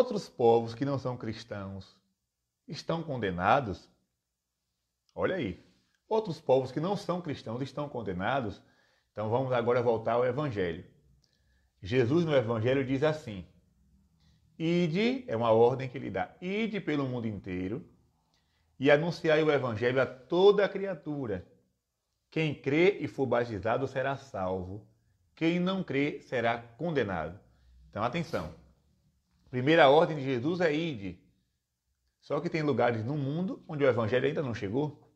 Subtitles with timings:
[0.00, 1.94] outros povos que não são cristãos
[2.66, 3.86] estão condenados?
[5.14, 5.62] Olha aí.
[6.08, 8.62] Outros povos que não são cristãos estão condenados?
[9.12, 10.86] Então vamos agora voltar ao Evangelho.
[11.82, 13.44] Jesus no Evangelho diz assim:
[14.58, 17.86] Ide, é uma ordem que ele dá, ide pelo mundo inteiro
[18.78, 21.46] e anunciai o Evangelho a toda a criatura.
[22.30, 24.88] Quem crê e for batizado será salvo,
[25.34, 27.38] quem não crê será condenado.
[27.90, 28.54] Então atenção.
[29.50, 31.18] Primeira ordem de Jesus é ide.
[32.20, 35.10] Só que tem lugares no mundo onde o Evangelho ainda não chegou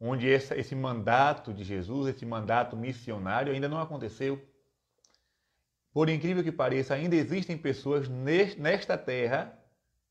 [0.00, 4.42] onde essa, esse mandato de Jesus, esse mandato missionário ainda não aconteceu.
[5.92, 9.58] Por incrível que pareça, ainda existem pessoas nesta terra,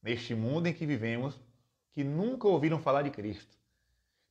[0.02, 1.40] neste mundo em que vivemos,
[1.94, 3.56] que nunca ouviram falar de Cristo.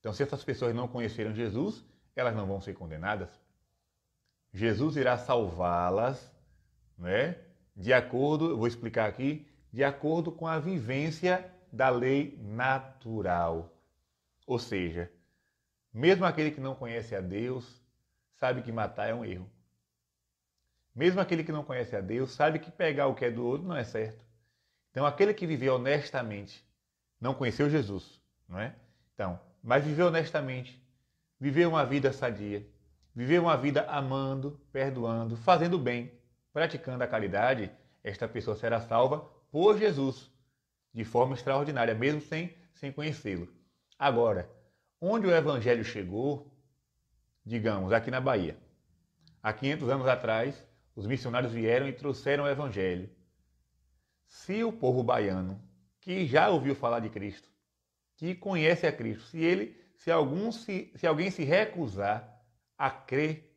[0.01, 3.31] Então, se essas pessoas não conheceram Jesus, elas não vão ser condenadas.
[4.53, 6.31] Jesus irá salvá-las,
[6.99, 7.39] né?
[7.77, 13.73] De acordo, vou explicar aqui, de acordo com a vivência da lei natural.
[14.47, 15.11] Ou seja,
[15.93, 17.83] mesmo aquele que não conhece a Deus
[18.37, 19.51] sabe que matar é um erro.
[20.95, 23.67] Mesmo aquele que não conhece a Deus sabe que pegar o que é do outro
[23.67, 24.25] não é certo.
[24.91, 26.65] Então, aquele que viveu honestamente,
[27.21, 28.77] não conheceu Jesus, não é?
[29.13, 30.81] Então, mas viveu honestamente,
[31.41, 32.65] viveu uma vida sadia,
[33.13, 36.13] viveu uma vida amando, perdoando, fazendo bem,
[36.55, 37.69] praticando a caridade,
[38.05, 39.19] esta pessoa será salva
[39.51, 40.31] por Jesus,
[40.93, 43.53] de forma extraordinária, mesmo sem, sem conhecê-lo.
[43.99, 44.49] Agora,
[45.01, 46.57] onde o evangelho chegou,
[47.45, 48.57] digamos, aqui na Bahia.
[49.43, 53.11] Há 500 anos atrás, os missionários vieram e trouxeram o evangelho.
[54.25, 55.61] Se o povo baiano,
[56.01, 57.49] que já ouviu falar de Cristo,
[58.17, 62.41] que conhece a Cristo, se ele, se algum se, se alguém se recusar
[62.79, 63.53] a crer,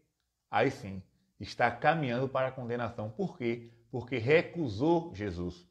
[0.49, 1.03] aí sim,
[1.39, 3.09] está caminhando para a condenação.
[3.09, 3.71] Por quê?
[3.91, 5.67] Porque recusou Jesus.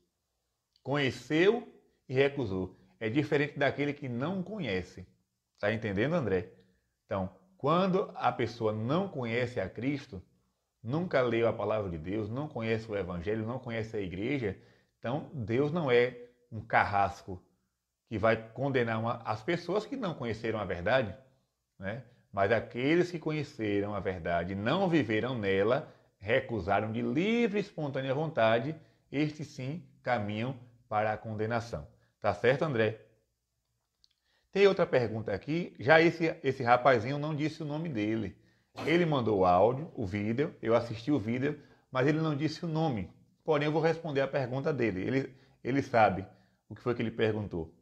[0.83, 1.67] Conheceu
[2.09, 2.77] e recusou.
[2.99, 5.07] É diferente daquele que não conhece.
[5.55, 6.53] Está entendendo, André?
[7.05, 10.23] Então, quando a pessoa não conhece a Cristo,
[10.83, 14.57] nunca leu a palavra de Deus, não conhece o Evangelho, não conhece a igreja,
[14.99, 16.17] então Deus não é
[16.51, 17.43] um carrasco
[18.09, 21.17] que vai condenar uma, as pessoas que não conheceram a verdade,
[21.79, 22.05] né?
[22.33, 28.75] Mas aqueles que conheceram a verdade não viveram nela, recusaram de livre e espontânea vontade,
[29.11, 31.87] estes sim caminham para a condenação.
[32.21, 33.01] Tá certo, André?
[34.53, 35.75] Tem outra pergunta aqui.
[35.79, 38.37] Já esse, esse rapazinho não disse o nome dele.
[38.87, 41.61] Ele mandou o áudio, o vídeo, eu assisti o vídeo,
[41.91, 43.11] mas ele não disse o nome.
[43.45, 45.01] Porém, eu vou responder a pergunta dele.
[45.03, 46.27] Ele, ele sabe
[46.69, 47.73] o que foi que ele perguntou.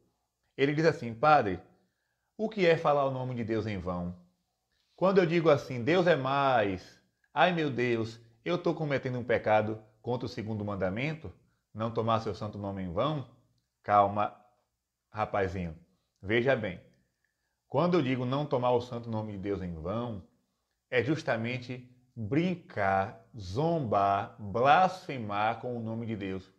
[0.57, 1.59] Ele diz assim: Padre,
[2.37, 4.15] o que é falar o nome de Deus em vão?
[4.95, 7.01] Quando eu digo assim, Deus é mais,
[7.33, 11.33] ai meu Deus, eu estou cometendo um pecado contra o segundo mandamento,
[11.73, 13.29] não tomar seu santo nome em vão?
[13.83, 14.33] Calma,
[15.11, 15.77] rapazinho.
[16.21, 16.79] Veja bem,
[17.67, 20.25] quando eu digo não tomar o santo nome de Deus em vão,
[20.89, 26.49] é justamente brincar, zombar, blasfemar com o nome de Deus.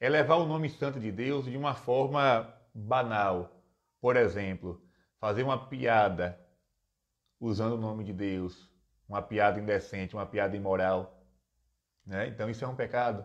[0.00, 3.62] É levar o nome santo de Deus de uma forma banal.
[4.00, 4.82] Por exemplo,
[5.20, 6.42] fazer uma piada
[7.44, 8.70] usando o nome de Deus,
[9.08, 11.22] uma piada indecente, uma piada imoral.
[12.06, 12.28] Né?
[12.28, 13.24] Então isso é um pecado.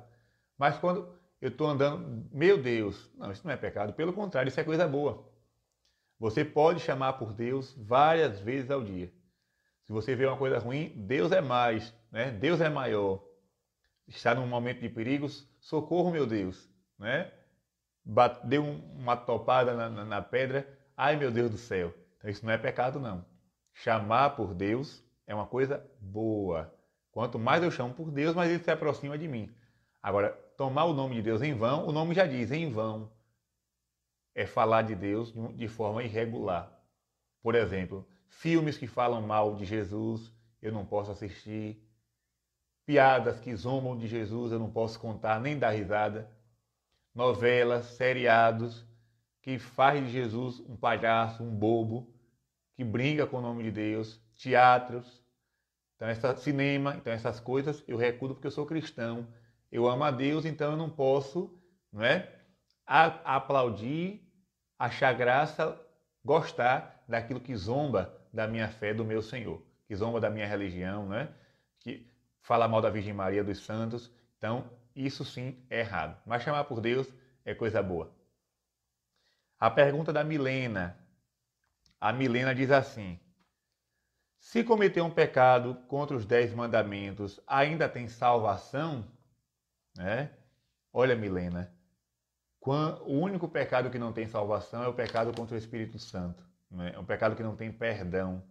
[0.58, 4.60] Mas quando eu estou andando, meu Deus, não, isso não é pecado, pelo contrário, isso
[4.60, 5.26] é coisa boa.
[6.20, 9.12] Você pode chamar por Deus várias vezes ao dia.
[9.84, 12.30] Se você vê uma coisa ruim, Deus é mais, né?
[12.30, 13.24] Deus é maior.
[14.06, 17.32] Está num momento de perigos, socorro, meu Deus, né?
[18.44, 21.94] Deu uma topada na, na, na pedra, ai meu Deus do céu.
[22.18, 23.24] Então isso não é pecado, não.
[23.82, 26.74] Chamar por Deus é uma coisa boa.
[27.12, 29.50] Quanto mais eu chamo por Deus, mais ele se aproxima de mim.
[30.04, 33.10] Agora, tomar o nome de Deus em vão, o nome já diz, em vão
[34.36, 36.78] é falar de Deus de forma irregular.
[37.42, 40.30] Por exemplo, filmes que falam mal de Jesus,
[40.62, 41.82] eu não posso assistir.
[42.86, 46.30] Piadas que zombam de Jesus, eu não posso contar nem dar risada.
[47.16, 48.86] Novelas, seriados
[49.42, 52.14] que faz de Jesus um palhaço, um bobo,
[52.80, 55.22] que brinca com o nome de Deus, teatros,
[55.98, 59.28] então essa cinema, então essas coisas eu recudo porque eu sou cristão.
[59.70, 61.62] Eu amo a Deus, então eu não posso,
[61.92, 62.34] não é?
[62.88, 64.26] A aplaudir
[64.80, 65.78] achar graça,
[66.24, 71.06] gostar daquilo que zomba da minha fé, do meu Senhor, que zomba da minha religião,
[71.06, 71.28] né?
[71.80, 72.10] que
[72.42, 74.10] fala mal da Virgem Maria, dos santos.
[74.38, 76.18] Então, isso sim é errado.
[76.26, 78.10] Mas chamar por Deus é coisa boa.
[79.60, 80.98] A pergunta da Milena.
[82.00, 83.20] A Milena diz assim:
[84.38, 89.06] Se cometer um pecado contra os dez mandamentos, ainda tem salvação?
[89.96, 90.32] Né?
[90.94, 91.74] Olha, Milena,
[92.62, 96.44] o único pecado que não tem salvação é o pecado contra o Espírito Santo.
[96.70, 96.92] Né?
[96.94, 98.44] É um pecado que não tem perdão.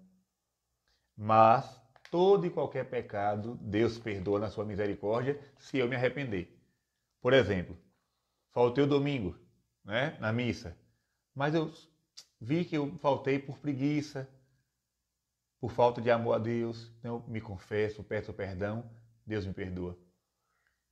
[1.17, 1.81] Mas
[2.11, 6.57] todo e qualquer pecado Deus perdoa na sua misericórdia se eu me arrepender.
[7.21, 7.77] Por exemplo,
[8.53, 9.37] faltei o domingo
[9.85, 10.77] né, na missa,
[11.35, 11.73] mas eu
[12.41, 14.29] vi que eu faltei por preguiça,
[15.61, 18.89] por falta de amor a Deus, então me confesso, peço perdão,
[19.27, 19.99] Deus me perdoa.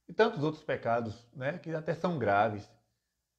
[0.08, 2.70] E tantos outros pecados né, que até são graves.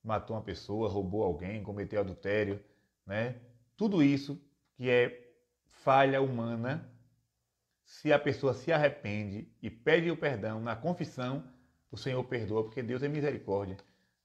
[0.04, 2.64] Matou uma pessoa, roubou alguém, cometeu adultério,
[3.06, 3.42] né?
[3.76, 4.42] Tudo isso
[4.76, 5.28] que é
[5.66, 6.90] falha humana,
[7.84, 11.44] se a pessoa se arrepende e pede o perdão na confissão,
[11.92, 13.78] o Senhor perdoa, porque Deus é misericórdia.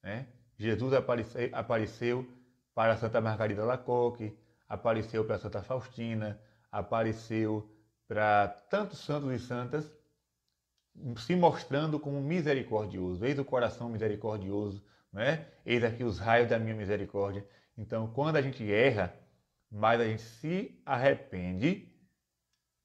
[0.02, 0.26] Né?
[0.58, 2.28] Jesus apareceu, apareceu
[2.74, 4.36] para Santa Margarida Lacoque,
[4.68, 6.40] apareceu para Santa Faustina,
[6.70, 7.70] apareceu
[8.08, 9.92] para tantos santos e santas,
[11.16, 13.24] se mostrando como misericordioso.
[13.24, 15.46] Eis o coração misericordioso, né?
[15.64, 17.46] eis aqui os raios da minha misericórdia.
[17.76, 19.14] Então, quando a gente erra,
[19.70, 21.90] mas a gente se arrepende,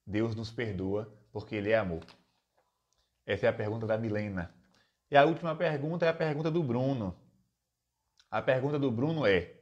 [0.06, 2.04] Deus nos perdoa porque Ele é amor.
[3.26, 4.54] Essa é a pergunta da Milena.
[5.10, 7.14] E a última pergunta é a pergunta do Bruno.
[8.30, 9.57] A pergunta do Bruno é: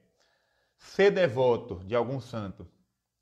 [0.76, 2.69] ser devoto de algum santo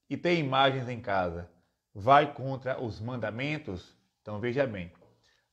[0.09, 1.51] e ter imagens em casa
[1.95, 3.97] vai contra os mandamentos?
[4.21, 4.93] Então veja bem.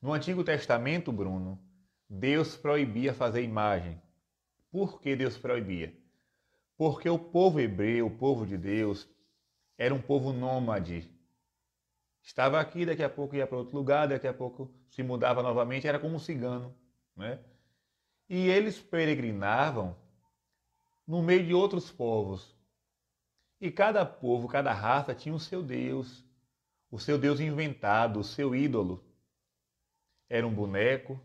[0.02, 1.62] No Antigo Testamento, Bruno,
[2.10, 4.02] Deus proibia fazer imagem.
[4.72, 5.96] Por que Deus proibia?
[6.78, 9.08] Porque o povo hebreu, o povo de Deus,
[9.78, 11.10] era um povo nômade.
[12.24, 15.88] Estava aqui, daqui a pouco ia para outro lugar, daqui a pouco se mudava novamente,
[15.88, 16.76] era como um cigano.
[17.16, 17.40] Né?
[18.30, 19.96] E eles peregrinavam
[21.08, 22.56] no meio de outros povos.
[23.60, 26.26] E cada povo, cada raça tinha o seu Deus,
[26.90, 29.04] o seu Deus inventado, o seu ídolo.
[30.30, 31.20] Era um boneco,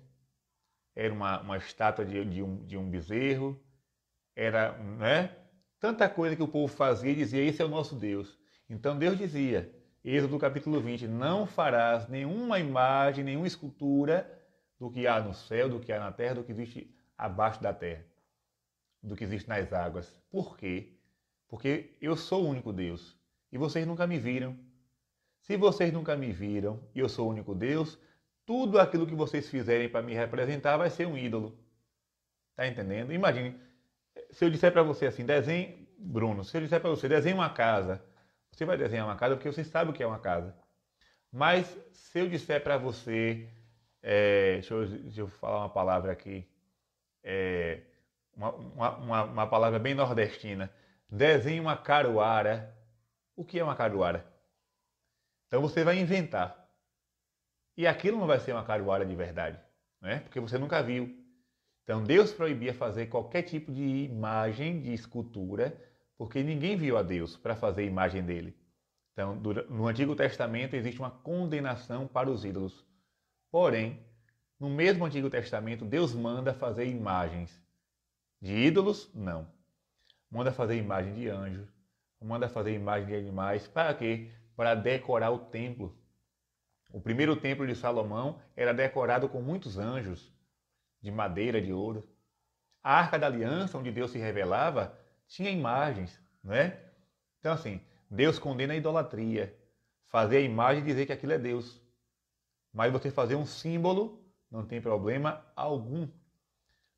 [0.94, 3.58] era uma, uma estátua de, de, um, de um bezerro,
[4.34, 5.34] era né,
[5.79, 8.38] tanta coisa que o povo fazia e dizia: Esse é o nosso Deus.
[8.69, 9.72] Então Deus dizia,
[10.05, 14.31] Êxodo capítulo 20: Não farás nenhuma imagem, nenhuma escultura
[14.79, 17.72] do que há no céu, do que há na terra, do que existe abaixo da
[17.72, 18.05] terra,
[19.06, 20.12] do que existe nas águas.
[20.31, 20.93] Por quê?
[21.49, 23.17] Porque eu sou o único Deus
[23.53, 24.56] e vocês nunca me viram.
[25.41, 27.99] Se vocês nunca me viram e eu sou o único Deus,
[28.44, 31.56] tudo aquilo que vocês fizerem para me representar vai ser um ídolo.
[32.55, 33.12] Tá entendendo?
[33.12, 33.55] Imagine,
[34.31, 37.50] se eu disser para você assim, desenhe, Bruno, se eu disser para você, desenhe uma
[37.50, 38.03] casa,
[38.50, 40.55] você vai desenhar uma casa porque você sabe o que é uma casa.
[41.31, 43.49] Mas se eu disser para você,
[44.03, 46.49] é, deixa, eu, deixa, eu, falar uma palavra aqui,
[47.23, 47.82] é,
[48.36, 48.54] uma,
[48.96, 50.70] uma, uma, palavra bem nordestina,
[51.08, 52.76] desenhe uma caruara.
[53.34, 54.26] O que é uma caruara?
[55.46, 56.68] Então você vai inventar.
[57.76, 59.58] E aquilo não vai ser uma caruara de verdade,
[60.00, 60.20] né?
[60.20, 61.14] porque você nunca viu.
[61.82, 65.76] Então Deus proibia fazer qualquer tipo de imagem, de escultura,
[66.18, 68.56] porque ninguém viu a Deus para fazer imagem dele.
[69.12, 72.84] Então, no Antigo Testamento existe uma condenação para os ídolos.
[73.50, 74.04] Porém,
[74.60, 77.65] no mesmo Antigo Testamento, Deus manda fazer imagens
[78.46, 79.10] de ídolos?
[79.12, 79.48] Não.
[80.31, 81.69] Manda fazer imagem de anjos,
[82.20, 83.66] manda fazer imagem de animais.
[83.66, 84.31] Para quê?
[84.54, 85.98] Para decorar o templo.
[86.93, 90.32] O primeiro templo de Salomão era decorado com muitos anjos,
[91.03, 92.08] de madeira, de ouro.
[92.82, 96.79] A arca da aliança, onde Deus se revelava, tinha imagens, né?
[97.41, 99.58] Então, assim, Deus condena a idolatria.
[100.06, 101.82] Fazer a imagem e dizer que aquilo é Deus.
[102.72, 106.08] Mas você fazer um símbolo não tem problema algum.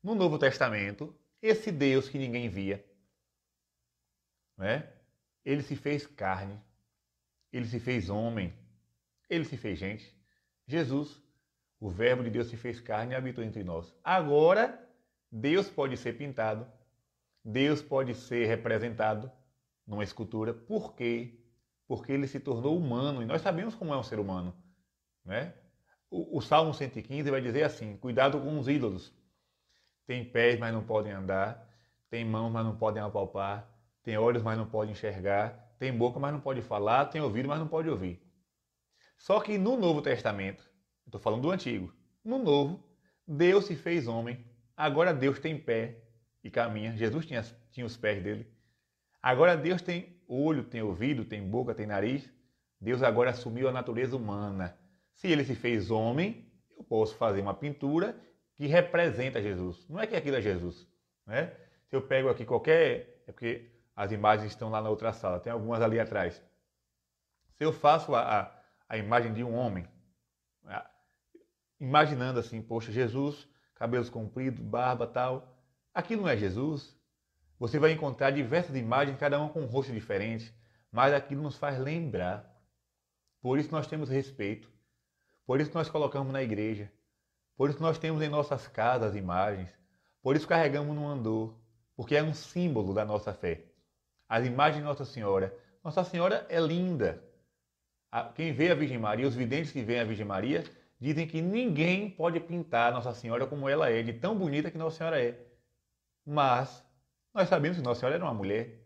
[0.03, 2.85] No Novo Testamento, esse Deus que ninguém via,
[4.57, 4.91] né?
[5.45, 6.59] Ele se fez carne,
[7.51, 8.53] ele se fez homem,
[9.29, 10.15] ele se fez gente.
[10.67, 11.21] Jesus,
[11.79, 13.95] o Verbo de Deus se fez carne e habitou entre nós.
[14.03, 14.87] Agora,
[15.31, 16.67] Deus pode ser pintado,
[17.43, 19.31] Deus pode ser representado
[19.87, 20.53] numa escultura.
[20.53, 21.39] Por quê?
[21.87, 24.55] Porque ele se tornou humano e nós sabemos como é um ser humano.
[25.25, 25.53] Né?
[26.09, 29.13] O, o Salmo 115 vai dizer assim: cuidado com os ídolos.
[30.09, 31.69] Tem pés, mas não podem andar.
[32.09, 33.69] Tem mãos, mas não podem apalpar.
[34.01, 35.71] Tem olhos, mas não podem enxergar.
[35.77, 37.05] Tem boca, mas não pode falar.
[37.05, 38.19] Tem ouvido, mas não pode ouvir.
[39.19, 40.67] Só que no Novo Testamento,
[41.05, 41.93] estou falando do Antigo,
[42.25, 42.83] no Novo,
[43.27, 44.43] Deus se fez homem.
[44.75, 46.01] Agora Deus tem pé
[46.43, 46.97] e caminha.
[46.97, 48.51] Jesus tinha, tinha os pés dele.
[49.21, 52.27] Agora Deus tem olho, tem ouvido, tem boca, tem nariz.
[52.81, 54.75] Deus agora assumiu a natureza humana.
[55.13, 58.19] Se ele se fez homem, eu posso fazer uma pintura
[58.59, 59.87] que representa Jesus.
[59.87, 60.85] Não é que aquilo é Jesus.
[61.25, 61.55] Né?
[61.87, 63.23] Se eu pego aqui qualquer.
[63.25, 66.35] É porque as imagens estão lá na outra sala, tem algumas ali atrás.
[67.55, 69.87] Se eu faço a, a, a imagem de um homem,
[71.79, 73.47] imaginando assim, poxa, Jesus
[73.79, 75.57] cabelos compridos, barba tal.
[75.93, 76.93] Aquilo não é Jesus.
[77.57, 80.53] Você vai encontrar diversas imagens, cada uma com um rosto diferente,
[80.91, 82.45] mas aquilo nos faz lembrar.
[83.41, 84.69] Por isso nós temos respeito.
[85.45, 86.91] Por isso nós colocamos na igreja.
[87.59, 89.69] Por isso nós temos em nossas casas imagens.
[90.21, 91.53] Por isso carregamos no andor,
[91.93, 93.65] porque é um símbolo da nossa fé.
[94.29, 95.53] As imagens de Nossa Senhora.
[95.83, 97.21] Nossa Senhora é linda.
[98.33, 100.63] Quem vê a Virgem Maria, os videntes que veem a Virgem Maria,
[101.01, 104.95] dizem que ninguém pode pintar Nossa Senhora como ela é, de tão bonita que Nossa
[104.95, 105.37] Senhora é.
[106.25, 106.81] Mas
[107.33, 108.79] nós sabemos que Nossa Senhora era uma mulher.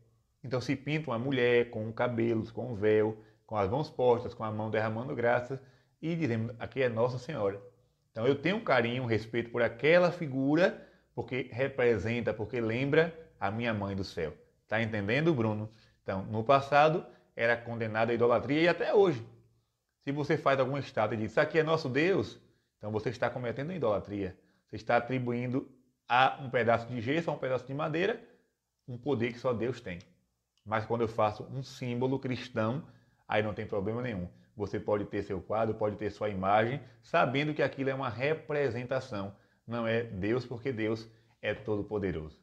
[0.43, 4.51] Então se pinta uma mulher com cabelos, com véu, com as mãos postas, com a
[4.51, 5.59] mão derramando graças
[6.01, 7.61] e dizemos, aqui é Nossa Senhora.
[8.13, 13.49] Então eu tenho um carinho, um respeito por aquela figura, porque representa, porque lembra a
[13.49, 14.33] minha mãe do céu.
[14.61, 15.67] Está entendendo, Bruno?
[16.03, 17.03] Então, no passado
[17.35, 19.25] era condenado à idolatria e até hoje.
[20.03, 22.39] Se você faz alguma estátua e diz, isso aqui é nosso Deus,
[22.77, 24.37] então você está cometendo idolatria.
[24.67, 25.67] Você está atribuindo
[26.07, 28.21] a um pedaço de gesso, a um pedaço de madeira,
[28.87, 29.99] um poder que só Deus tem.
[30.63, 32.85] Mas quando eu faço um símbolo cristão,
[33.27, 34.27] aí não tem problema nenhum.
[34.55, 39.35] Você pode ter seu quadro, pode ter sua imagem, sabendo que aquilo é uma representação,
[39.65, 41.09] não é Deus, porque Deus
[41.41, 42.42] é todo-poderoso.